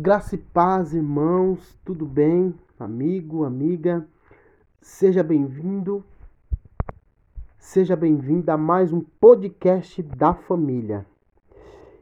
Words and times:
Graça 0.00 0.36
e 0.36 0.38
paz, 0.38 0.94
irmãos, 0.94 1.76
tudo 1.84 2.06
bem? 2.06 2.54
Amigo, 2.78 3.42
amiga, 3.42 4.06
seja 4.80 5.24
bem-vindo, 5.24 6.04
seja 7.58 7.96
bem-vinda 7.96 8.52
a 8.52 8.56
mais 8.56 8.92
um 8.92 9.00
podcast 9.00 10.00
da 10.04 10.32
família. 10.32 11.04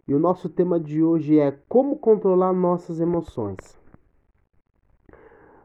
E 0.07 0.15
o 0.15 0.19
nosso 0.19 0.47
tema 0.51 0.79
de 0.79 1.03
hoje 1.03 1.39
é 1.39 1.51
como 1.71 1.97
controlar 1.97 2.53
nossas 2.53 3.01
emoções. 3.01 3.81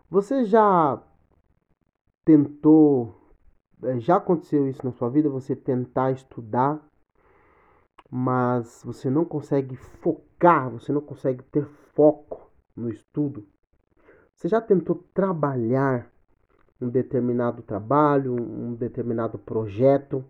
Você 0.10 0.46
já 0.46 1.04
tentou, 2.24 3.14
eh, 3.84 4.00
já 4.00 4.16
aconteceu 4.16 4.70
isso 4.70 4.86
na 4.86 4.94
sua 4.94 5.10
vida? 5.10 5.30
Você 5.30 5.54
tentar 5.54 6.14
estudar 6.14 6.82
mas 8.14 8.82
você 8.84 9.10
não 9.10 9.24
consegue 9.24 9.78
focar, 9.78 10.70
você 10.70 10.92
não 10.92 11.00
consegue 11.00 11.42
ter 11.46 11.66
foco 11.94 12.50
no 12.76 12.90
estudo. 12.90 13.46
Você 14.36 14.48
já 14.48 14.60
tentou 14.60 15.04
trabalhar 15.14 16.12
um 16.80 16.90
determinado 16.90 17.62
trabalho, 17.62 18.34
um 18.34 18.74
determinado 18.74 19.38
projeto, 19.38 20.26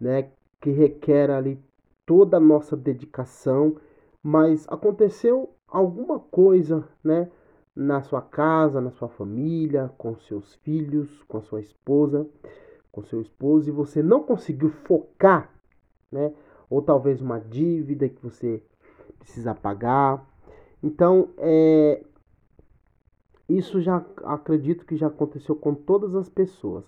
né, 0.00 0.30
que 0.60 0.70
requer 0.70 1.30
ali 1.30 1.62
toda 2.06 2.38
a 2.38 2.40
nossa 2.40 2.76
dedicação, 2.76 3.76
mas 4.22 4.66
aconteceu 4.68 5.54
alguma 5.68 6.18
coisa, 6.18 6.88
né, 7.04 7.30
na 7.74 8.02
sua 8.02 8.22
casa, 8.22 8.80
na 8.80 8.90
sua 8.90 9.08
família, 9.08 9.90
com 9.98 10.16
seus 10.16 10.54
filhos, 10.56 11.22
com 11.24 11.38
a 11.38 11.42
sua 11.42 11.60
esposa, 11.60 12.26
com 12.90 13.02
seu 13.02 13.20
esposo 13.20 13.68
e 13.68 13.72
você 13.72 14.02
não 14.02 14.22
conseguiu 14.22 14.70
focar, 14.70 15.50
né? 16.10 16.32
ou 16.68 16.80
talvez 16.80 17.20
uma 17.20 17.38
dívida 17.38 18.08
que 18.08 18.22
você 18.22 18.62
precisa 19.18 19.54
pagar. 19.54 20.26
Então, 20.82 21.28
é, 21.38 22.02
isso 23.48 23.80
já 23.80 24.04
acredito 24.24 24.84
que 24.84 24.96
já 24.96 25.06
aconteceu 25.06 25.54
com 25.54 25.74
todas 25.74 26.14
as 26.14 26.28
pessoas. 26.28 26.84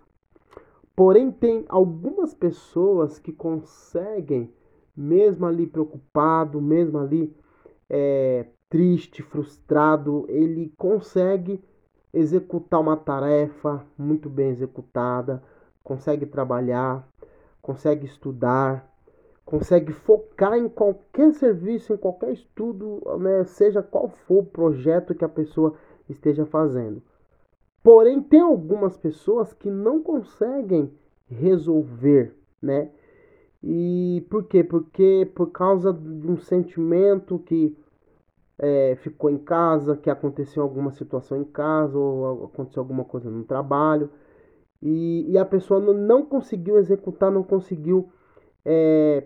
Porém, 0.97 1.31
tem 1.31 1.65
algumas 1.69 2.33
pessoas 2.33 3.19
que 3.19 3.33
conseguem, 3.33 4.53
mesmo 4.97 5.47
ali 5.47 5.67
preocupado, 5.67 6.61
mesmo 6.61 6.99
ali 6.99 7.35
é, 7.91 8.47
triste, 8.69 9.23
frustrado, 9.23 10.25
ele 10.29 10.73
consegue 10.77 11.63
executar 12.13 12.81
uma 12.81 12.97
tarefa 12.97 13.85
muito 13.99 14.31
bem 14.31 14.51
executada, 14.51 15.43
consegue 15.83 16.27
trabalhar, 16.27 17.07
consegue 17.61 18.07
estudar, 18.07 18.89
consegue 19.45 19.93
focar 19.93 20.24
em 20.59 20.69
qualquer 20.69 21.33
serviço, 21.33 21.93
em 21.93 21.97
qualquer 21.97 22.33
estudo, 22.33 23.01
né, 23.19 23.45
seja 23.45 23.83
qual 23.83 24.09
for 24.09 24.39
o 24.39 24.47
projeto 24.47 25.15
que 25.15 25.25
a 25.25 25.29
pessoa 25.29 25.75
esteja 26.09 26.45
fazendo. 26.45 27.03
Porém, 27.83 28.23
tem 28.23 28.41
algumas 28.41 28.97
pessoas 28.97 29.53
que 29.53 29.71
não 29.71 30.03
conseguem 30.03 30.91
resolver, 31.29 32.35
né? 32.61 32.91
E 33.63 34.27
por 34.31 34.45
quê? 34.45 34.65
Porque 34.65 35.31
por 35.35 35.51
causa 35.51 35.93
de 35.93 36.31
um 36.31 36.37
sentimento 36.37 37.39
que 37.39 37.77
é, 38.59 38.97
ficou 38.97 39.31
em 39.31 39.39
casa, 39.39 39.97
que 39.97 40.11
aconteceu 40.11 40.63
alguma 40.63 40.93
situação 40.93 41.39
em 41.39 41.45
casa, 41.45 41.99
ou 41.99 42.45
aconteceu 42.45 42.83
alguma 42.83 43.05
coisa 43.05 43.31
no 43.31 43.45
trabalho, 43.45 44.11
e, 44.83 45.31
e 45.31 45.39
a 45.39 45.45
pessoa 45.45 45.81
não 45.81 46.25
conseguiu 46.25 46.79
executar, 46.79 47.31
não 47.31 47.43
conseguiu 47.43 48.11
é, 48.65 49.25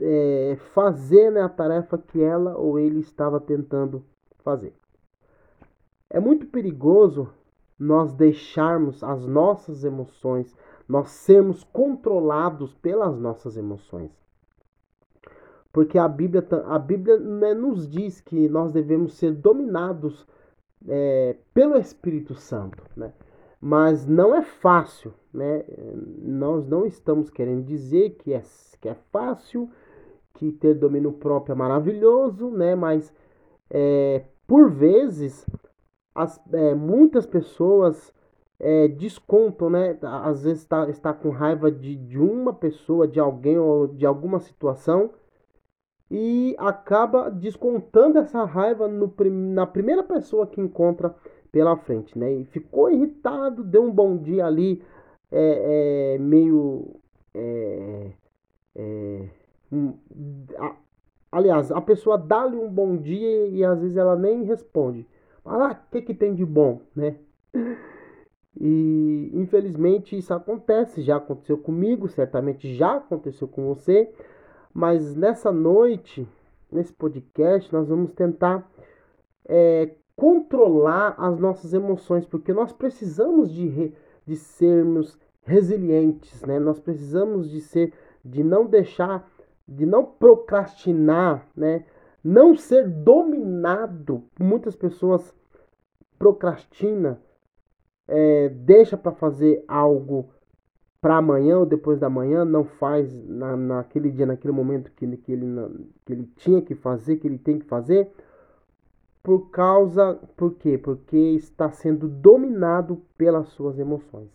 é, 0.00 0.56
fazer 0.74 1.30
né, 1.30 1.42
a 1.42 1.48
tarefa 1.48 1.98
que 1.98 2.22
ela 2.22 2.56
ou 2.56 2.78
ele 2.78 3.00
estava 3.00 3.40
tentando 3.40 4.04
fazer. 4.42 4.74
É 6.08 6.18
muito 6.18 6.46
perigoso 6.46 7.28
nós 7.78 8.12
deixarmos 8.12 9.02
as 9.02 9.26
nossas 9.26 9.84
emoções, 9.84 10.54
nós 10.88 11.10
sermos 11.10 11.64
controlados 11.64 12.74
pelas 12.74 13.18
nossas 13.18 13.56
emoções. 13.56 14.10
Porque 15.72 15.96
a 15.96 16.08
Bíblia, 16.08 16.46
a 16.66 16.78
Bíblia 16.78 17.16
né, 17.18 17.54
nos 17.54 17.88
diz 17.88 18.20
que 18.20 18.48
nós 18.48 18.72
devemos 18.72 19.14
ser 19.14 19.32
dominados 19.32 20.26
é, 20.88 21.36
pelo 21.54 21.78
Espírito 21.78 22.34
Santo. 22.34 22.82
Né? 22.96 23.12
Mas 23.60 24.04
não 24.04 24.34
é 24.34 24.42
fácil. 24.42 25.14
Né? 25.32 25.64
Nós 26.22 26.66
não 26.66 26.84
estamos 26.84 27.30
querendo 27.30 27.64
dizer 27.64 28.16
que 28.16 28.32
é, 28.32 28.42
que 28.80 28.88
é 28.88 28.94
fácil 29.12 29.70
que 30.40 30.52
ter 30.52 30.74
domínio 30.74 31.12
próprio 31.12 31.52
é 31.52 31.56
maravilhoso, 31.56 32.50
né? 32.50 32.74
Mas 32.74 33.12
é, 33.68 34.24
por 34.46 34.70
vezes 34.70 35.46
as, 36.14 36.40
é, 36.52 36.74
muitas 36.74 37.26
pessoas 37.26 38.10
é, 38.58 38.88
descontam, 38.88 39.68
né? 39.68 39.98
Às 40.02 40.42
vezes 40.44 40.62
está, 40.62 40.88
está 40.88 41.12
com 41.12 41.28
raiva 41.28 41.70
de, 41.70 41.94
de 41.94 42.18
uma 42.18 42.54
pessoa, 42.54 43.06
de 43.06 43.20
alguém 43.20 43.58
ou 43.58 43.86
de 43.86 44.06
alguma 44.06 44.40
situação 44.40 45.10
e 46.10 46.56
acaba 46.58 47.30
descontando 47.30 48.18
essa 48.18 48.44
raiva 48.44 48.88
no, 48.88 49.14
na 49.54 49.66
primeira 49.66 50.02
pessoa 50.02 50.46
que 50.46 50.60
encontra 50.60 51.14
pela 51.52 51.76
frente, 51.76 52.18
né? 52.18 52.32
E 52.32 52.44
ficou 52.46 52.90
irritado, 52.90 53.62
deu 53.62 53.84
um 53.84 53.92
bom 53.92 54.16
dia 54.16 54.46
ali, 54.46 54.82
é, 55.30 56.14
é 56.14 56.18
meio 56.18 56.96
é, 57.34 58.12
é, 58.74 59.28
aliás, 61.30 61.70
a 61.70 61.80
pessoa 61.80 62.18
dá-lhe 62.18 62.56
um 62.56 62.68
bom 62.68 62.96
dia 62.96 63.46
e 63.48 63.64
às 63.64 63.80
vezes 63.80 63.96
ela 63.96 64.16
nem 64.16 64.44
responde. 64.44 65.06
Ah, 65.44 65.72
o 65.72 65.90
que, 65.90 66.02
que 66.02 66.14
tem 66.14 66.34
de 66.34 66.44
bom, 66.44 66.80
né? 66.94 67.16
E 68.62 69.30
infelizmente 69.32 70.18
isso 70.18 70.34
acontece, 70.34 71.02
já 71.02 71.16
aconteceu 71.16 71.56
comigo, 71.56 72.08
certamente 72.08 72.74
já 72.74 72.96
aconteceu 72.96 73.46
com 73.46 73.72
você, 73.72 74.12
mas 74.74 75.14
nessa 75.14 75.52
noite, 75.52 76.28
nesse 76.70 76.92
podcast, 76.92 77.72
nós 77.72 77.88
vamos 77.88 78.12
tentar 78.12 78.68
é, 79.46 79.90
controlar 80.16 81.14
as 81.16 81.38
nossas 81.38 81.72
emoções, 81.72 82.26
porque 82.26 82.52
nós 82.52 82.72
precisamos 82.72 83.52
de, 83.52 83.66
re, 83.66 83.94
de 84.26 84.36
sermos 84.36 85.18
resilientes, 85.44 86.42
né? 86.42 86.58
Nós 86.58 86.78
precisamos 86.78 87.50
de 87.50 87.60
ser, 87.60 87.92
de 88.24 88.44
não 88.44 88.66
deixar 88.66 89.26
de 89.70 89.86
não 89.86 90.04
procrastinar, 90.04 91.46
né? 91.56 91.84
Não 92.22 92.56
ser 92.56 92.88
dominado. 92.88 94.24
Muitas 94.38 94.74
pessoas 94.74 95.34
procrastina, 96.18 97.18
é, 98.06 98.48
deixa 98.50 98.96
para 98.96 99.12
fazer 99.12 99.64
algo 99.66 100.28
para 101.00 101.16
amanhã 101.16 101.58
ou 101.60 101.64
depois 101.64 101.98
da 101.98 102.10
manhã, 102.10 102.44
não 102.44 102.62
faz 102.62 103.10
na, 103.26 103.56
naquele 103.56 104.10
dia, 104.10 104.26
naquele 104.26 104.52
momento 104.52 104.92
que, 104.92 105.16
que, 105.16 105.32
ele, 105.32 105.46
que 106.04 106.12
ele 106.12 106.30
tinha 106.36 106.60
que 106.60 106.74
fazer, 106.74 107.16
que 107.16 107.26
ele 107.26 107.38
tem 107.38 107.58
que 107.58 107.64
fazer, 107.64 108.10
por 109.22 109.50
causa, 109.50 110.18
por 110.36 110.54
quê? 110.56 110.76
Porque 110.76 111.16
está 111.16 111.70
sendo 111.70 112.06
dominado 112.06 113.00
pelas 113.16 113.48
suas 113.48 113.78
emoções. 113.78 114.28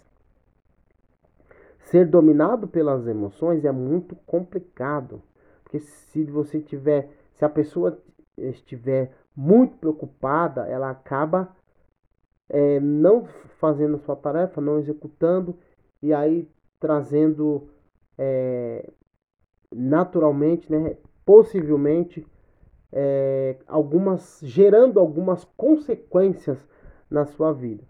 Ser 1.85 2.07
dominado 2.07 2.67
pelas 2.67 3.05
emoções 3.07 3.63
é 3.63 3.71
muito 3.71 4.15
complicado. 4.25 5.21
Porque 5.63 5.79
se 5.79 6.23
você 6.23 6.59
tiver, 6.59 7.09
se 7.33 7.45
a 7.45 7.49
pessoa 7.49 8.01
estiver 8.35 9.11
muito 9.35 9.77
preocupada, 9.77 10.65
ela 10.67 10.89
acaba 10.89 11.55
é, 12.49 12.79
não 12.79 13.25
fazendo 13.59 13.97
a 13.97 13.99
sua 13.99 14.15
tarefa, 14.15 14.59
não 14.59 14.79
executando, 14.79 15.57
e 16.01 16.11
aí 16.11 16.49
trazendo 16.79 17.69
é, 18.17 18.91
naturalmente, 19.71 20.71
né, 20.71 20.97
possivelmente, 21.23 22.25
é, 22.91 23.57
algumas, 23.67 24.39
gerando 24.41 24.99
algumas 24.99 25.43
consequências 25.55 26.67
na 27.11 27.25
sua 27.25 27.53
vida. 27.53 27.83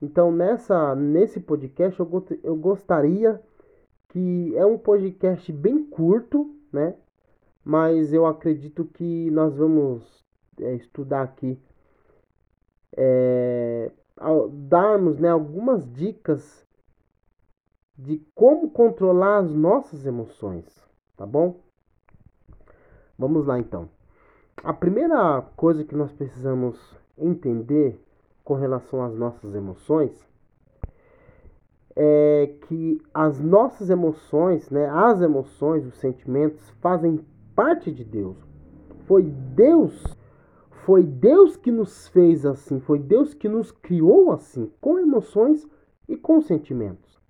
Então, 0.00 0.30
nessa, 0.30 0.94
nesse 0.94 1.40
podcast, 1.40 1.98
eu, 1.98 2.26
eu 2.42 2.56
gostaria 2.56 3.40
que 4.08 4.56
é 4.56 4.64
um 4.64 4.78
podcast 4.78 5.52
bem 5.52 5.84
curto, 5.84 6.54
né? 6.72 6.94
Mas 7.64 8.12
eu 8.12 8.24
acredito 8.24 8.84
que 8.84 9.30
nós 9.30 9.56
vamos 9.56 10.24
é, 10.60 10.74
estudar 10.74 11.22
aqui, 11.22 11.60
é, 12.96 13.92
darmos 14.50 15.18
né, 15.18 15.28
algumas 15.28 15.86
dicas 15.92 16.66
de 17.96 18.24
como 18.34 18.70
controlar 18.70 19.38
as 19.38 19.52
nossas 19.52 20.06
emoções, 20.06 20.64
tá 21.16 21.26
bom? 21.26 21.60
Vamos 23.18 23.46
lá 23.46 23.58
então. 23.58 23.90
A 24.62 24.72
primeira 24.72 25.42
coisa 25.56 25.84
que 25.84 25.94
nós 25.94 26.12
precisamos 26.12 26.78
entender 27.16 28.00
com 28.48 28.54
relação 28.54 29.04
às 29.04 29.14
nossas 29.14 29.54
emoções 29.54 30.26
é 31.94 32.54
que 32.62 32.98
as 33.12 33.38
nossas 33.38 33.90
emoções, 33.90 34.70
né, 34.70 34.88
as 34.88 35.20
emoções, 35.20 35.84
os 35.84 35.96
sentimentos 35.96 36.70
fazem 36.80 37.20
parte 37.54 37.92
de 37.92 38.02
Deus. 38.02 38.38
Foi 39.06 39.22
Deus, 39.22 40.02
foi 40.86 41.02
Deus 41.02 41.58
que 41.58 41.70
nos 41.70 42.08
fez 42.08 42.46
assim, 42.46 42.80
foi 42.80 42.98
Deus 42.98 43.34
que 43.34 43.50
nos 43.50 43.70
criou 43.70 44.32
assim, 44.32 44.72
com 44.80 44.98
emoções 44.98 45.68
e 46.08 46.16
com 46.16 46.40
sentimentos. 46.40 47.20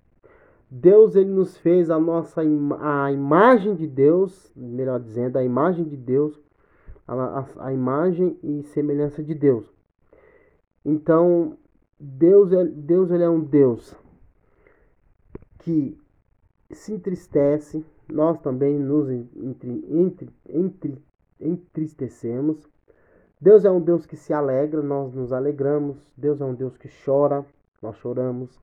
Deus 0.71 1.17
ele 1.17 1.31
nos 1.31 1.57
fez 1.57 1.89
a 1.89 1.99
nossa 1.99 2.41
a 2.79 3.11
imagem 3.11 3.75
de 3.75 3.87
Deus, 3.87 4.53
melhor 4.55 5.01
dizendo, 5.01 5.35
a 5.35 5.43
imagem 5.43 5.83
de 5.83 5.97
Deus, 5.97 6.39
a, 7.05 7.13
a, 7.13 7.45
a 7.65 7.73
imagem 7.73 8.39
e 8.41 8.63
semelhança 8.63 9.21
de 9.21 9.35
Deus. 9.35 9.78
Então, 10.83 11.57
Deus 11.99 12.51
é, 12.51 12.63
Deus 12.65 13.11
ele 13.11 13.23
é 13.23 13.29
um 13.29 13.41
Deus 13.41 13.95
que 15.59 15.97
se 16.71 16.93
entristece, 16.93 17.85
nós 18.07 18.39
também 18.39 18.79
nos 18.79 19.09
entre, 19.09 19.85
entre, 19.89 20.29
entre, 20.47 21.03
entristecemos. 21.39 22.67
Deus 23.41 23.63
é 23.65 23.71
um 23.71 23.81
Deus 23.81 24.05
que 24.05 24.17
se 24.17 24.33
alegra, 24.33 24.81
nós 24.81 25.13
nos 25.13 25.31
alegramos. 25.31 25.97
Deus 26.17 26.41
é 26.41 26.45
um 26.45 26.53
Deus 26.53 26.77
que 26.77 26.89
chora, 27.03 27.45
nós 27.81 27.95
choramos. 27.97 28.59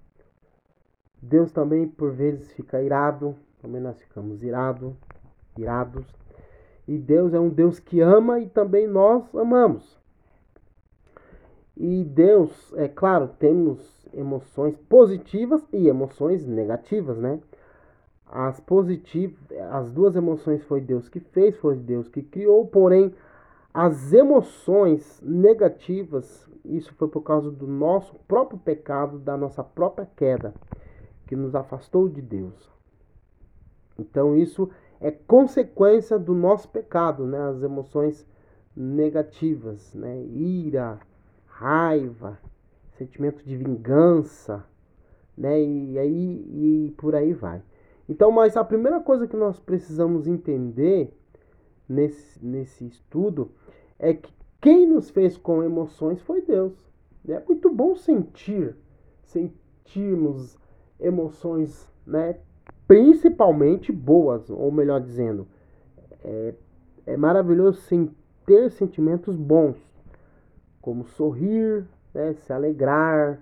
Deus 1.20 1.50
também 1.50 1.88
por 1.88 2.12
vezes 2.12 2.52
fica 2.52 2.82
irado, 2.82 3.34
também 3.60 3.80
nós 3.80 3.98
ficamos 4.00 4.42
irado, 4.42 4.96
irados. 5.56 6.06
E 6.86 6.96
Deus 6.98 7.34
é 7.34 7.40
um 7.40 7.48
Deus 7.48 7.78
que 7.78 8.00
ama 8.00 8.38
e 8.40 8.48
também 8.48 8.86
nós 8.86 9.34
amamos. 9.34 9.98
E 11.76 12.04
Deus, 12.04 12.72
é 12.74 12.88
claro, 12.88 13.28
temos 13.38 14.06
emoções 14.14 14.74
positivas 14.88 15.62
e 15.72 15.88
emoções 15.88 16.46
negativas, 16.46 17.18
né? 17.18 17.38
As 18.26 18.58
positivas, 18.58 19.38
as 19.70 19.92
duas 19.92 20.16
emoções 20.16 20.62
foi 20.64 20.80
Deus 20.80 21.08
que 21.08 21.20
fez, 21.20 21.56
foi 21.58 21.76
Deus 21.76 22.08
que 22.08 22.22
criou, 22.22 22.66
porém 22.66 23.14
as 23.72 24.12
emoções 24.12 25.20
negativas, 25.22 26.48
isso 26.64 26.94
foi 26.94 27.08
por 27.08 27.20
causa 27.20 27.50
do 27.50 27.66
nosso 27.66 28.16
próprio 28.26 28.58
pecado, 28.58 29.18
da 29.18 29.36
nossa 29.36 29.62
própria 29.62 30.08
queda, 30.16 30.54
que 31.26 31.36
nos 31.36 31.54
afastou 31.54 32.08
de 32.08 32.22
Deus. 32.22 32.70
Então 33.98 34.34
isso 34.34 34.70
é 34.98 35.10
consequência 35.10 36.18
do 36.18 36.34
nosso 36.34 36.68
pecado, 36.70 37.26
né? 37.26 37.38
As 37.50 37.62
emoções 37.62 38.26
negativas, 38.74 39.94
né? 39.94 40.22
Ira, 40.24 40.98
raiva, 41.56 42.38
sentimento 42.98 43.42
de 43.42 43.56
vingança, 43.56 44.64
né? 45.36 45.60
E 45.60 45.98
aí 45.98 46.86
e 46.86 46.94
por 46.98 47.14
aí 47.14 47.32
vai. 47.32 47.62
Então, 48.08 48.30
mas 48.30 48.56
a 48.56 48.64
primeira 48.64 49.00
coisa 49.00 49.26
que 49.26 49.36
nós 49.36 49.58
precisamos 49.58 50.26
entender 50.26 51.12
nesse, 51.88 52.44
nesse 52.44 52.86
estudo 52.86 53.50
é 53.98 54.12
que 54.12 54.30
quem 54.60 54.86
nos 54.86 55.08
fez 55.10 55.36
com 55.36 55.62
emoções 55.62 56.20
foi 56.22 56.42
Deus. 56.42 56.74
É 57.26 57.42
muito 57.48 57.70
bom 57.70 57.96
sentir, 57.96 58.76
sentirmos 59.24 60.58
emoções, 61.00 61.90
né? 62.06 62.38
Principalmente 62.86 63.90
boas, 63.90 64.50
ou 64.50 64.70
melhor 64.70 65.00
dizendo, 65.00 65.48
é, 66.22 66.54
é 67.06 67.16
maravilhoso 67.16 67.80
sim, 67.80 68.10
ter 68.44 68.70
sentimentos 68.70 69.34
bons, 69.34 69.76
como 70.86 71.04
sorrir, 71.04 71.84
né? 72.14 72.34
se 72.34 72.52
alegrar, 72.52 73.40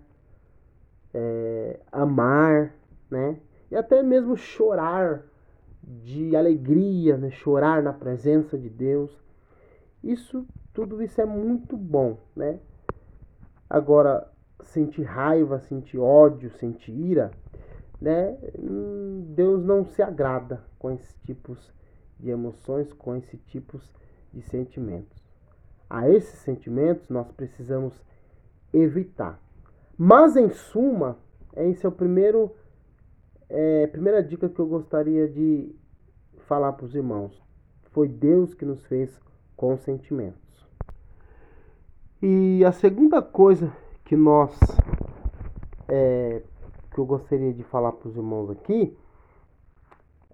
é, 1.12 1.78
amar, 1.92 2.74
né? 3.10 3.38
e 3.70 3.76
até 3.76 4.02
mesmo 4.02 4.34
chorar 4.34 5.22
de 5.82 6.34
alegria, 6.34 7.18
né? 7.18 7.30
chorar 7.30 7.82
na 7.82 7.92
presença 7.92 8.56
de 8.56 8.70
Deus. 8.70 9.10
Isso, 10.02 10.46
tudo 10.72 11.02
isso 11.02 11.20
é 11.20 11.26
muito 11.26 11.76
bom, 11.76 12.16
né? 12.34 12.58
Agora, 13.68 14.26
sentir 14.62 15.02
raiva, 15.02 15.60
sentir 15.60 15.98
ódio, 15.98 16.50
sentir 16.52 16.92
ira, 16.92 17.30
né? 18.00 18.38
Deus 19.34 19.62
não 19.62 19.84
se 19.84 20.02
agrada 20.02 20.64
com 20.78 20.90
esses 20.92 21.14
tipos 21.26 21.70
de 22.18 22.30
emoções, 22.30 22.90
com 22.94 23.14
esses 23.16 23.38
tipos 23.44 23.92
de 24.32 24.40
sentimentos. 24.40 25.24
A 25.88 26.08
esses 26.08 26.38
sentimentos 26.40 27.08
nós 27.08 27.30
precisamos 27.32 27.94
evitar. 28.72 29.40
Mas 29.96 30.36
em 30.36 30.48
suma, 30.50 31.18
esse 31.56 31.86
é 31.86 31.88
o 31.88 31.92
primeiro 31.92 32.50
é, 33.48 33.86
primeira 33.86 34.22
dica 34.22 34.48
que 34.48 34.58
eu 34.58 34.66
gostaria 34.66 35.28
de 35.28 35.74
falar 36.46 36.72
para 36.72 36.86
os 36.86 36.94
irmãos: 36.94 37.40
foi 37.92 38.08
Deus 38.08 38.54
que 38.54 38.64
nos 38.64 38.84
fez 38.86 39.20
com 39.56 39.76
sentimentos. 39.76 40.42
E 42.20 42.64
a 42.64 42.72
segunda 42.72 43.20
coisa 43.22 43.72
que 44.04 44.16
nós 44.16 44.58
é, 45.88 46.42
que 46.90 46.98
eu 46.98 47.04
gostaria 47.04 47.52
de 47.52 47.62
falar 47.64 47.92
para 47.92 48.08
os 48.08 48.16
irmãos 48.16 48.50
aqui 48.50 48.96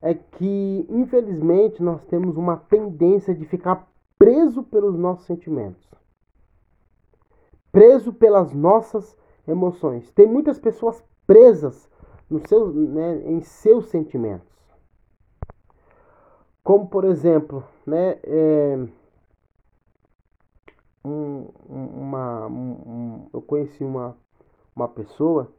é 0.00 0.14
que 0.14 0.86
infelizmente 0.88 1.82
nós 1.82 2.02
temos 2.04 2.36
uma 2.36 2.56
tendência 2.56 3.34
de 3.34 3.44
ficar 3.44 3.89
preso 4.20 4.62
pelos 4.62 4.98
nossos 4.98 5.24
sentimentos, 5.24 5.82
preso 7.72 8.12
pelas 8.12 8.52
nossas 8.52 9.16
emoções. 9.48 10.10
Tem 10.10 10.26
muitas 10.26 10.58
pessoas 10.58 11.02
presas 11.26 11.88
no 12.28 12.46
seu, 12.46 12.70
né, 12.70 13.22
em 13.24 13.40
seus 13.40 13.86
sentimentos. 13.86 14.46
Como, 16.62 16.86
por 16.86 17.04
exemplo, 17.04 17.64
né, 17.86 18.20
é, 18.24 18.86
um, 21.02 21.48
uma, 21.66 22.46
um, 22.46 23.30
eu 23.32 23.40
conheci 23.40 23.82
uma, 23.82 24.14
uma 24.76 24.86
pessoa 24.86 25.50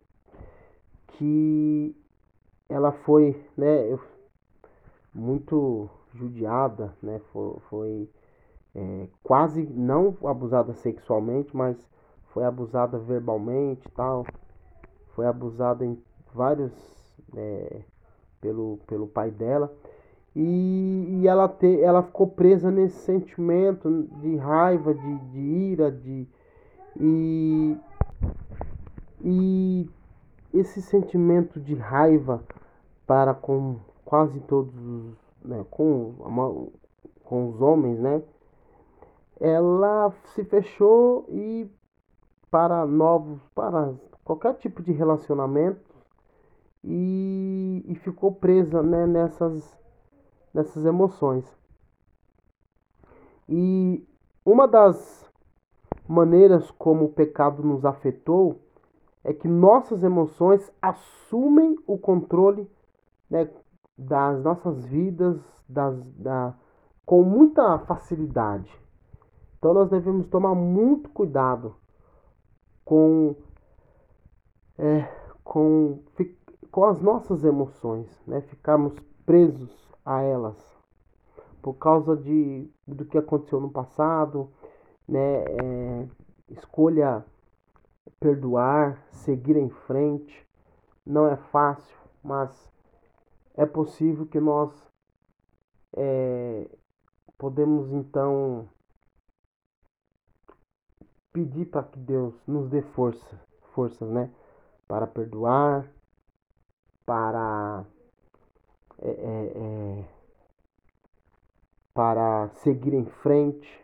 que 1.07 1.95
ela 2.69 2.91
foi 2.91 3.43
né, 3.57 3.97
muito 5.11 5.89
judiada, 6.13 6.95
né, 7.01 7.19
foi, 7.31 7.59
foi 7.67 8.09
é, 8.75 9.07
quase 9.23 9.63
não 9.65 10.15
abusada 10.23 10.73
sexualmente, 10.73 11.55
mas 11.55 11.77
foi 12.33 12.45
abusada 12.45 12.97
verbalmente 12.97 13.87
tal, 13.91 14.25
foi 15.15 15.25
abusada 15.25 15.85
em 15.85 16.01
vários 16.33 16.71
é, 17.35 17.81
pelo, 18.39 18.79
pelo 18.87 19.07
pai 19.07 19.31
dela. 19.31 19.71
E, 20.35 21.07
e 21.09 21.27
ela, 21.27 21.49
te, 21.49 21.81
ela 21.81 22.03
ficou 22.03 22.27
presa 22.27 22.71
nesse 22.71 22.99
sentimento 22.99 24.07
de 24.21 24.37
raiva, 24.37 24.93
de, 24.93 25.17
de 25.31 25.39
ira, 25.39 25.91
de. 25.91 26.25
E, 26.97 27.77
e 29.21 29.89
esse 30.53 30.81
sentimento 30.81 31.59
de 31.59 31.75
raiva 31.75 32.41
para 33.05 33.33
com 33.33 33.77
quase 34.05 34.39
todos 34.41 34.73
os. 34.73 35.31
Né, 35.43 35.65
com, 35.69 36.71
com 37.25 37.49
os 37.49 37.61
homens, 37.61 37.99
né? 37.99 38.21
Ela 39.41 40.13
se 40.33 40.45
fechou 40.45 41.25
e 41.27 41.67
para 42.51 42.85
novos, 42.85 43.41
para 43.55 43.93
qualquer 44.23 44.53
tipo 44.55 44.83
de 44.83 44.91
relacionamento, 44.91 45.91
e, 46.83 47.83
e 47.87 47.95
ficou 47.95 48.31
presa 48.31 48.81
né, 48.81 49.05
nessas, 49.05 49.77
nessas 50.53 50.85
emoções. 50.85 51.45
E 53.49 54.07
uma 54.45 54.67
das 54.67 55.29
maneiras 56.07 56.69
como 56.71 57.05
o 57.05 57.13
pecado 57.13 57.63
nos 57.63 57.85
afetou 57.85 58.61
é 59.23 59.33
que 59.33 59.47
nossas 59.47 60.03
emoções 60.03 60.71
assumem 60.81 61.77
o 61.85 61.97
controle 61.97 62.69
né, 63.29 63.49
das 63.97 64.43
nossas 64.43 64.85
vidas 64.85 65.39
das, 65.69 66.01
da, 66.15 66.55
com 67.05 67.23
muita 67.23 67.77
facilidade. 67.79 68.80
Então 69.61 69.75
nós 69.75 69.91
devemos 69.91 70.25
tomar 70.25 70.55
muito 70.55 71.07
cuidado 71.11 71.75
com, 72.83 73.35
é, 74.75 75.07
com 75.43 75.99
com 76.71 76.85
as 76.85 76.99
nossas 76.99 77.43
emoções, 77.43 78.07
né? 78.25 78.41
Ficarmos 78.41 78.97
presos 79.23 79.71
a 80.03 80.23
elas 80.23 80.57
por 81.61 81.75
causa 81.75 82.17
de 82.17 82.67
do 82.87 83.05
que 83.05 83.19
aconteceu 83.19 83.61
no 83.61 83.69
passado, 83.69 84.49
né? 85.07 85.43
É, 85.43 86.07
escolha 86.49 87.23
perdoar, 88.19 89.05
seguir 89.11 89.57
em 89.57 89.69
frente. 89.69 90.43
Não 91.05 91.27
é 91.27 91.35
fácil, 91.35 91.95
mas 92.23 92.67
é 93.53 93.65
possível 93.67 94.25
que 94.25 94.39
nós 94.39 94.71
é, 95.95 96.67
podemos 97.37 97.91
então 97.91 98.67
pedir 101.31 101.65
para 101.65 101.83
que 101.83 101.99
Deus 101.99 102.33
nos 102.47 102.69
dê 102.69 102.81
força, 102.81 103.39
forças, 103.73 104.09
né, 104.09 104.29
para 104.87 105.07
perdoar, 105.07 105.87
para 107.05 107.85
é, 108.99 109.09
é, 109.09 109.51
é, 109.55 110.05
para 111.93 112.49
seguir 112.63 112.93
em 112.93 113.05
frente, 113.05 113.83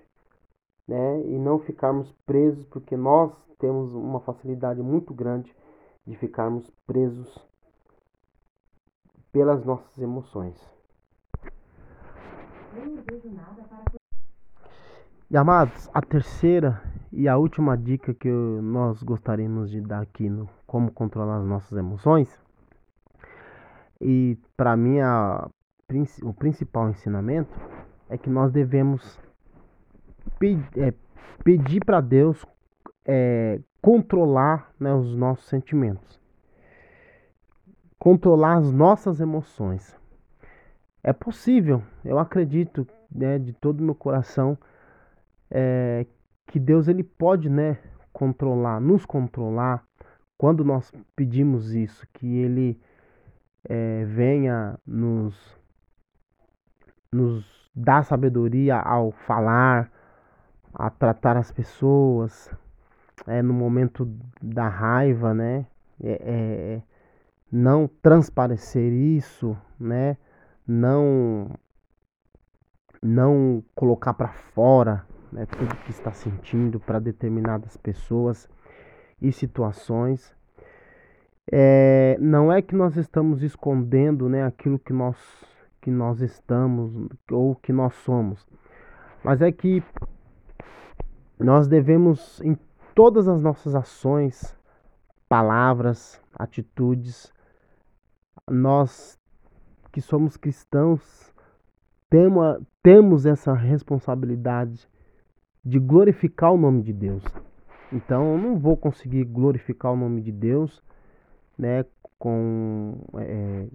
né? 0.88 1.22
E 1.22 1.38
não 1.38 1.60
ficarmos 1.60 2.12
presos, 2.25 2.66
porque 2.68 2.96
nós 2.96 3.34
temos 3.58 3.94
uma 3.94 4.20
facilidade 4.20 4.82
muito 4.82 5.13
grande 5.13 5.54
de 6.06 6.16
ficarmos 6.16 6.70
presos 6.86 7.38
pelas 9.32 9.66
nossas 9.66 9.98
emoções. 9.98 10.56
E 15.30 15.36
amados, 15.36 15.89
a 15.94 16.01
terceira 16.01 16.82
e 17.17 17.27
a 17.27 17.36
última 17.36 17.75
dica 17.75 18.13
que 18.13 18.29
nós 18.29 19.01
gostaríamos 19.01 19.71
de 19.71 19.81
dar 19.81 20.03
aqui 20.03 20.29
no 20.29 20.47
como 20.67 20.91
controlar 20.91 21.38
as 21.38 21.45
nossas 21.47 21.75
emoções, 21.75 22.29
e 24.00 24.38
para 24.55 24.77
mim 24.77 25.00
a, 25.00 25.50
o 26.21 26.31
principal 26.31 26.91
ensinamento 26.91 27.50
é 28.07 28.19
que 28.19 28.29
nós 28.29 28.51
devemos 28.51 29.19
é, 30.75 30.93
pedir 31.43 31.83
para 31.83 32.01
Deus 32.01 32.45
é, 33.03 33.59
controlar 33.81 34.71
né, 34.79 34.93
os 34.93 35.15
nossos 35.15 35.47
sentimentos, 35.47 36.21
controlar 37.97 38.57
as 38.57 38.71
nossas 38.71 39.19
emoções. 39.19 40.00
É 41.03 41.12
possível, 41.13 41.81
eu 42.05 42.19
acredito 42.19 42.88
né, 43.12 43.39
de 43.39 43.53
todo 43.53 43.83
meu 43.83 43.95
coração 43.95 44.55
é, 45.50 46.05
que 46.48 46.60
Deus 46.60 46.88
ele 46.88 47.04
pode 47.04 47.50
né, 47.50 47.77
controlar, 48.12 48.80
nos 48.80 49.06
controlar 49.06 49.84
quando 50.38 50.63
nós 50.63 50.92
pedimos 51.16 51.74
isso, 51.74 52.08
que 52.13 52.38
Ele 52.38 52.80
é, 53.63 54.06
venha 54.06 54.80
nos, 54.86 55.36
nos 57.12 57.70
dar 57.75 58.04
sabedoria 58.04 58.77
ao 58.77 59.12
falar, 59.12 59.92
a 60.74 60.89
tratar 60.89 61.38
as 61.38 61.51
pessoas, 61.51 62.51
é, 63.25 63.42
no 63.42 63.54
momento 63.54 64.06
da 64.42 64.68
raiva, 64.68 65.34
né? 65.34 65.66
É, 66.00 66.12
é, 66.12 66.82
não 67.51 67.88
transparecer 67.88 68.94
isso, 68.94 69.58
né? 69.80 70.18
Não 70.68 71.50
não 73.01 73.63
colocar 73.75 74.13
para 74.13 74.27
fora 74.27 75.07
né, 75.31 75.46
tudo 75.46 75.75
que 75.84 75.91
está 75.91 76.12
sentindo 76.12 76.79
para 76.79 77.00
determinadas 77.00 77.77
pessoas 77.77 78.50
e 79.22 79.31
situações. 79.31 80.36
É, 81.51 82.17
não 82.19 82.51
é 82.51 82.62
que 82.62 82.75
nós 82.75 82.98
estamos 82.98 83.41
escondendo 83.41 84.27
né, 84.27 84.43
aquilo 84.43 84.77
que 84.77 84.91
nós, 84.91 85.17
que 85.81 85.89
nós 85.89 86.22
estamos 86.22 86.91
ou 87.31 87.55
que 87.55 87.72
nós 87.72 87.93
somos, 87.96 88.46
mas 89.24 89.41
é 89.41 89.51
que 89.51 89.81
nós 91.39 91.67
devemos, 91.67 92.41
em 92.41 92.57
todas 92.93 93.27
as 93.27 93.41
nossas 93.41 93.75
ações, 93.75 94.57
palavras, 95.29 96.22
atitudes, 96.34 97.31
nós 98.50 99.19
que 99.91 100.01
somos 100.01 100.36
cristãos, 100.36 101.34
temos, 102.10 102.60
temos 102.81 103.25
essa 103.25 103.53
responsabilidade 103.53 104.88
de 105.67 105.79
glorificar 105.79 106.53
o 106.53 106.57
nome 106.57 106.81
de 106.81 106.93
Deus. 106.93 107.24
Então 107.91 108.33
eu 108.33 108.38
não 108.38 108.57
vou 108.57 108.77
conseguir 108.77 109.24
glorificar 109.24 109.93
o 109.93 109.95
nome 109.95 110.21
de 110.21 110.31
Deus 110.31 110.83
né, 111.57 111.86
com, 112.19 112.97
é, 113.15 113.67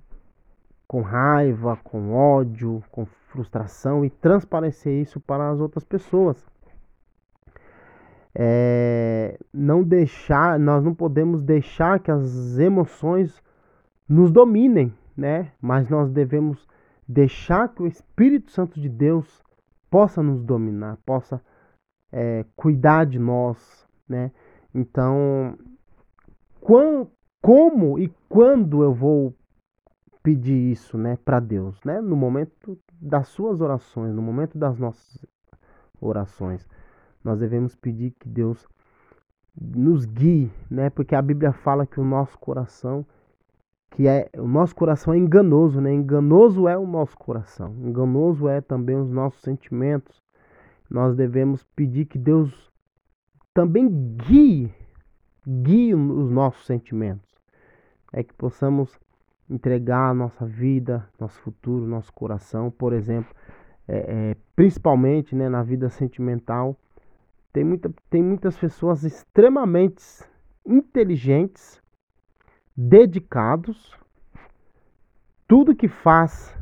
com 0.87 1.01
raiva, 1.01 1.79
com 1.83 2.13
ódio, 2.13 2.83
com 2.91 3.05
frustração 3.05 4.05
e 4.05 4.11
transparecer 4.11 5.01
isso 5.01 5.21
para 5.21 5.51
as 5.51 5.61
outras 5.61 5.85
pessoas 5.85 6.45
é, 8.35 9.39
não 9.53 9.83
deixar, 9.83 10.59
nós 10.59 10.83
não 10.83 10.95
podemos 10.95 11.43
deixar 11.43 12.01
que 12.01 12.11
as 12.11 12.59
emoções 12.59 13.43
nos 14.09 14.31
dominem, 14.31 14.93
né? 15.17 15.53
Mas 15.61 15.89
nós 15.89 16.11
devemos 16.11 16.67
deixar 17.07 17.69
que 17.69 17.83
o 17.83 17.87
Espírito 17.87 18.51
Santo 18.51 18.81
de 18.81 18.89
Deus 18.89 19.43
possa 19.91 20.23
nos 20.23 20.43
dominar, 20.43 20.97
possa 21.05 21.43
é, 22.13 22.45
cuidar 22.55 23.07
de 23.07 23.19
nós, 23.19 23.89
né? 24.09 24.31
Então, 24.75 25.57
quando, 26.61 27.11
como 27.41 27.99
e 27.99 28.13
quando 28.29 28.83
eu 28.83 28.93
vou 28.93 29.35
pedir 30.23 30.71
isso, 30.71 30.97
né, 30.97 31.19
para 31.25 31.41
Deus, 31.41 31.83
né? 31.85 32.01
No 32.01 32.15
momento 32.15 32.79
das 33.01 33.29
suas 33.29 33.61
orações, 33.61 34.15
no 34.15 34.23
momento 34.23 34.57
das 34.57 34.79
nossas 34.79 35.27
orações 36.01 36.69
nós 37.25 37.39
devemos 37.39 37.75
pedir 37.77 38.13
que 38.19 38.29
Deus 38.29 38.67
nos 39.57 40.05
guie, 40.05 40.51
né? 40.71 40.91
Porque 40.91 41.15
a 41.15 41.23
Bíblia 41.23 41.53
fala 41.53 41.87
que 41.87 42.01
o 42.01 42.05
nosso 42.05 42.39
coração, 42.39 43.07
que 43.91 44.09
é 44.09 44.29
o 44.37 44.49
nosso 44.49 44.75
coração 44.75 45.15
é 45.15 45.19
enganoso, 45.19 45.81
né? 45.81 45.93
Enganoso 45.93 46.67
é 46.67 46.77
o 46.77 46.87
nosso 46.87 47.17
coração, 47.17 47.75
enganoso 47.83 48.49
é 48.49 48.61
também 48.61 48.97
os 48.97 49.11
nossos 49.11 49.41
sentimentos. 49.43 50.22
Nós 50.93 51.17
devemos 51.17 51.65
pedir 51.75 52.05
que 52.05 52.19
Deus 52.19 52.71
também 53.55 53.89
guie, 53.89 54.71
guie 55.47 55.95
os 55.95 56.31
nossos 56.31 56.67
sentimentos, 56.67 57.35
é 58.13 58.23
que 58.23 58.35
possamos 58.35 59.01
entregar 59.49 60.11
a 60.11 60.15
nossa 60.15 60.45
vida, 60.45 61.09
nosso 61.19 61.41
futuro, 61.41 61.87
nosso 61.87 62.13
coração, 62.13 62.71
por 62.71 62.93
exemplo, 62.93 63.35
é, 63.89 64.33
é, 64.33 64.37
principalmente 64.55 65.35
né, 65.35 65.49
na 65.49 65.63
vida 65.63 65.89
sentimental, 65.89 66.77
tem, 67.55 67.65
muita, 67.65 67.91
tem 68.11 68.23
muitas 68.23 68.59
pessoas 68.59 69.03
extremamente 69.03 70.05
inteligentes, 70.65 71.81
dedicados, 72.77 73.99
tudo 75.49 75.75
que 75.75 75.89
faz, 75.89 76.55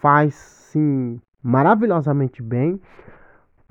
faz 0.00 0.34
sim 0.34 1.20
maravilhosamente 1.40 2.42
bem, 2.42 2.80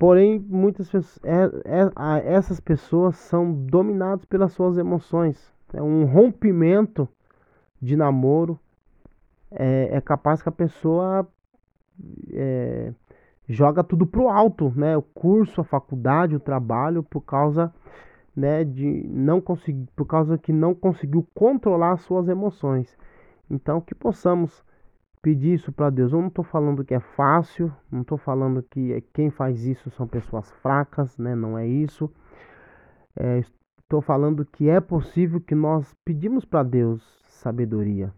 porém 0.00 0.38
muitas 0.48 0.90
é, 1.22 1.44
é, 1.66 2.34
essas 2.34 2.58
pessoas 2.58 3.18
são 3.18 3.52
dominadas 3.52 4.24
pelas 4.24 4.50
suas 4.54 4.78
emoções. 4.78 5.52
É 5.74 5.82
um 5.82 6.06
rompimento 6.06 7.06
de 7.82 7.94
namoro 7.96 8.58
é, 9.50 9.90
é 9.92 10.00
capaz 10.00 10.42
que 10.42 10.48
a 10.48 10.52
pessoa 10.52 11.28
é, 12.32 12.94
joga 13.46 13.84
tudo 13.84 14.06
pro 14.06 14.30
alto, 14.30 14.72
né? 14.74 14.96
O 14.96 15.02
curso, 15.02 15.60
a 15.60 15.64
faculdade, 15.64 16.34
o 16.34 16.40
trabalho, 16.40 17.02
por 17.02 17.20
causa, 17.20 17.70
né, 18.34 18.64
de 18.64 19.06
não 19.06 19.38
conseguir, 19.38 19.86
por 19.94 20.06
causa 20.06 20.38
que 20.38 20.50
não 20.52 20.74
conseguiu 20.74 21.28
controlar 21.34 21.92
as 21.92 22.00
suas 22.00 22.26
emoções. 22.26 22.96
Então, 23.50 23.82
que 23.82 23.94
possamos 23.94 24.64
pedir 25.22 25.54
isso 25.54 25.72
para 25.72 25.90
Deus. 25.90 26.12
Eu 26.12 26.20
não 26.20 26.28
estou 26.28 26.44
falando 26.44 26.84
que 26.84 26.94
é 26.94 27.00
fácil, 27.00 27.72
não 27.90 28.02
estou 28.02 28.18
falando 28.18 28.62
que 28.62 29.00
quem 29.12 29.30
faz 29.30 29.64
isso 29.64 29.90
são 29.90 30.06
pessoas 30.06 30.50
fracas, 30.62 31.16
né? 31.18 31.34
Não 31.34 31.58
é 31.58 31.66
isso. 31.66 32.10
É, 33.16 33.38
estou 33.82 34.00
falando 34.00 34.44
que 34.44 34.68
é 34.68 34.80
possível 34.80 35.40
que 35.40 35.54
nós 35.54 35.94
pedimos 36.04 36.44
para 36.44 36.62
Deus 36.62 37.02
sabedoria, 37.28 38.12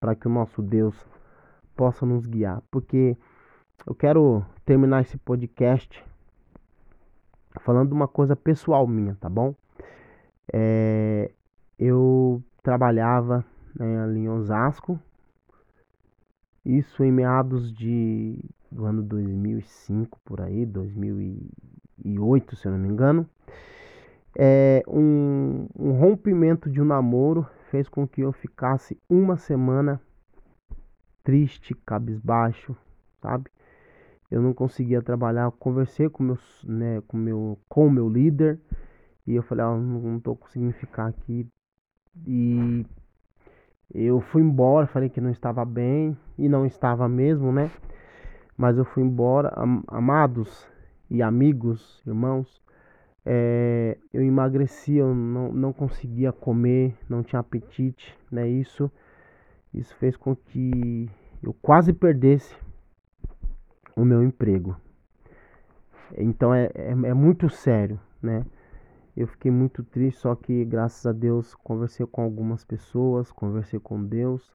para 0.00 0.14
que 0.14 0.26
o 0.26 0.30
nosso 0.30 0.62
Deus 0.62 0.96
possa 1.76 2.06
nos 2.06 2.26
guiar, 2.26 2.62
porque 2.70 3.16
eu 3.86 3.94
quero 3.94 4.44
terminar 4.64 5.02
esse 5.02 5.18
podcast 5.18 6.04
falando 7.60 7.92
uma 7.92 8.08
coisa 8.08 8.34
pessoal 8.34 8.86
minha, 8.86 9.16
tá 9.20 9.28
bom? 9.28 9.54
É, 10.52 11.30
eu 11.78 12.42
trabalhava 12.62 13.44
né, 13.78 14.02
ali 14.02 14.20
em 14.20 14.28
Osasco, 14.28 14.98
isso 16.64 17.02
em 17.04 17.12
meados 17.12 17.72
de 17.72 18.38
do 18.70 18.84
ano 18.84 19.02
2005 19.02 20.18
por 20.24 20.40
aí, 20.40 20.66
2008 20.66 22.56
se 22.56 22.66
eu 22.66 22.72
não 22.72 22.78
me 22.78 22.88
engano. 22.88 23.28
É, 24.36 24.82
um, 24.88 25.68
um 25.78 25.92
rompimento 25.92 26.68
de 26.68 26.80
um 26.80 26.84
namoro 26.84 27.46
fez 27.70 27.88
com 27.88 28.06
que 28.06 28.20
eu 28.20 28.32
ficasse 28.32 28.98
uma 29.08 29.36
semana 29.36 30.00
triste, 31.22 31.74
cabisbaixo, 31.86 32.76
sabe? 33.22 33.48
eu 34.34 34.42
não 34.42 34.52
conseguia 34.52 35.00
trabalhar. 35.00 35.44
Eu 35.44 35.52
conversei 35.52 36.08
com, 36.08 36.22
meu 36.22 36.38
né, 36.64 37.00
com, 37.06 37.16
meu, 37.16 37.58
com 37.68 37.88
meu 37.88 38.08
líder 38.08 38.60
e 39.26 39.34
eu 39.34 39.42
falei: 39.42 39.64
ah, 39.64 39.76
não, 39.76 40.16
estou 40.18 40.36
conseguindo 40.36 40.72
ficar 40.72 41.06
aqui. 41.06 41.46
E 42.26 42.84
eu 43.92 44.20
fui 44.20 44.42
embora, 44.42 44.86
falei 44.86 45.08
que 45.08 45.20
não 45.20 45.30
estava 45.30 45.64
bem 45.64 46.16
e 46.38 46.48
não 46.48 46.64
estava 46.64 47.08
mesmo, 47.08 47.52
né? 47.52 47.70
Mas 48.56 48.78
eu 48.78 48.84
fui 48.84 49.02
embora, 49.02 49.52
amados 49.88 50.66
e 51.10 51.22
amigos, 51.22 52.02
irmãos. 52.06 52.62
É, 53.26 53.96
eu 54.12 54.22
emagreci, 54.22 54.96
eu 54.96 55.14
não, 55.14 55.52
não 55.52 55.72
conseguia 55.72 56.30
comer, 56.30 56.96
não 57.08 57.22
tinha 57.22 57.40
apetite, 57.40 58.16
né? 58.30 58.48
Isso, 58.48 58.90
isso 59.72 59.94
fez 59.96 60.16
com 60.16 60.36
que 60.36 61.10
eu 61.42 61.54
quase 61.60 61.92
perdesse 61.92 62.54
o 63.96 64.04
meu 64.04 64.22
emprego. 64.22 64.76
Então 66.16 66.54
é, 66.54 66.70
é, 66.74 66.90
é 66.90 67.14
muito 67.14 67.48
sério, 67.48 67.98
né? 68.22 68.44
Eu 69.16 69.28
fiquei 69.28 69.50
muito 69.50 69.84
triste, 69.84 70.20
só 70.20 70.34
que 70.34 70.64
graças 70.64 71.06
a 71.06 71.12
Deus 71.12 71.54
conversei 71.54 72.04
com 72.04 72.22
algumas 72.22 72.64
pessoas, 72.64 73.30
conversei 73.30 73.78
com 73.78 74.02
Deus 74.04 74.52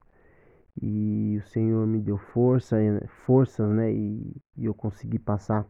e 0.82 1.38
o 1.38 1.48
Senhor 1.48 1.88
me 1.88 2.00
deu 2.00 2.18
força, 2.18 2.78
forças, 3.26 3.70
né? 3.70 3.92
E, 3.92 4.36
e 4.58 4.66
eu 4.66 4.74
consegui 4.74 5.18
passar 5.18 5.66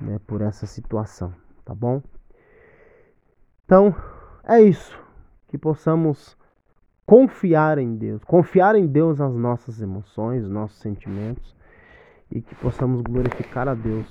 né, 0.00 0.18
por 0.26 0.42
essa 0.42 0.66
situação, 0.66 1.32
tá 1.64 1.74
bom? 1.74 2.02
Então 3.64 3.94
é 4.44 4.60
isso, 4.60 4.98
que 5.48 5.56
possamos 5.56 6.36
confiar 7.06 7.78
em 7.78 7.96
Deus, 7.96 8.22
confiar 8.24 8.74
em 8.74 8.86
Deus 8.86 9.18
nas 9.18 9.34
nossas 9.34 9.80
emoções, 9.80 10.46
nossos 10.46 10.78
sentimentos 10.80 11.56
e 12.30 12.42
que 12.42 12.54
possamos 12.56 13.00
glorificar 13.00 13.68
a 13.68 13.74
Deus 13.74 14.06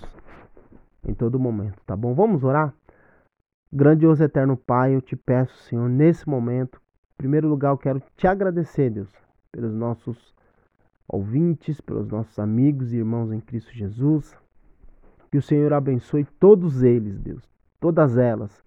em 1.08 1.14
todo 1.14 1.40
momento, 1.40 1.80
tá 1.86 1.96
bom? 1.96 2.14
Vamos 2.16 2.44
orar? 2.44 2.74
Grandioso 3.76 4.24
eterno 4.24 4.56
Pai, 4.56 4.94
eu 4.94 5.02
te 5.02 5.16
peço, 5.16 5.58
Senhor, 5.64 5.90
nesse 5.90 6.30
momento, 6.30 6.80
em 7.16 7.18
primeiro 7.18 7.48
lugar, 7.48 7.72
eu 7.72 7.78
quero 7.80 8.04
te 8.16 8.28
agradecer, 8.28 8.92
Deus, 8.92 9.12
pelos 9.52 9.74
nossos 9.74 10.32
ouvintes, 11.08 11.82
pelos 11.82 12.08
nossos 12.08 12.38
amigos 12.38 12.94
e 12.94 12.98
irmãos 12.98 13.32
em 13.32 13.40
Cristo 13.40 13.74
Jesus. 13.74 14.38
Que 15.32 15.40
o 15.40 15.42
Senhor 15.42 15.74
abençoe 15.74 16.24
todos 16.40 16.84
eles, 16.84 17.18
Deus, 17.18 17.50
todas 17.80 18.16
elas. 18.16 18.64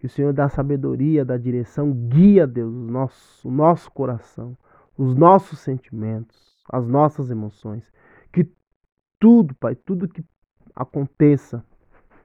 Que 0.00 0.06
o 0.06 0.10
Senhor 0.10 0.32
dá 0.32 0.48
sabedoria, 0.48 1.24
dá 1.24 1.36
direção, 1.36 1.92
guia, 1.92 2.44
Deus, 2.44 2.74
o 2.74 2.90
nosso, 2.90 3.48
o 3.48 3.52
nosso 3.52 3.88
coração, 3.92 4.58
os 4.96 5.14
nossos 5.14 5.60
sentimentos, 5.60 6.36
as 6.68 6.84
nossas 6.84 7.30
emoções. 7.30 7.84
Que 8.32 8.50
tudo, 9.20 9.54
Pai, 9.54 9.76
tudo 9.76 10.08
que 10.08 10.24
aconteça, 10.74 11.64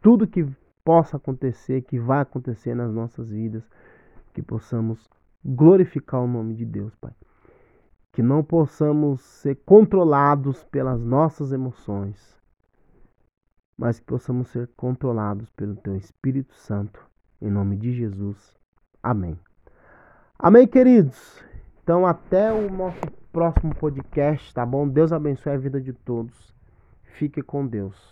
tudo 0.02 0.26
que 0.26 0.48
possa 0.84 1.18
acontecer, 1.18 1.82
que 1.82 2.00
vai 2.00 2.22
acontecer 2.22 2.76
nas 2.76 2.92
nossas 2.92 3.30
vidas, 3.30 3.64
que 4.34 4.42
possamos 4.42 5.10
glorificar 5.44 6.22
o 6.22 6.28
nome 6.28 6.54
de 6.54 6.66
Deus, 6.66 6.96
Pai. 6.96 7.12
Que 8.12 8.22
não 8.22 8.44
possamos 8.44 9.22
ser 9.22 9.56
controlados 9.66 10.64
pelas 10.66 11.02
nossas 11.04 11.52
emoções, 11.52 12.40
mas 13.78 14.00
que 14.00 14.06
possamos 14.06 14.50
ser 14.50 14.70
controlados 14.78 15.50
pelo 15.52 15.76
Teu 15.76 15.96
Espírito 15.96 16.54
Santo, 16.56 17.04
em 17.42 17.50
nome 17.50 17.76
de 17.76 17.92
Jesus. 17.92 18.56
Amém. 19.02 19.40
Amém, 20.38 20.68
queridos. 20.68 21.44
Então, 21.82 22.06
até 22.06 22.54
o 22.54 22.70
nosso 22.72 23.02
próximo 23.32 23.76
podcast, 23.76 24.54
tá 24.54 24.66
bom? 24.66 24.88
Deus 24.88 25.12
abençoe 25.12 25.54
a 25.54 25.58
vida 25.58 25.82
de 25.82 25.92
todos. 25.92 26.54
Fique 27.04 27.42
com 27.42 27.66
Deus. 27.66 27.96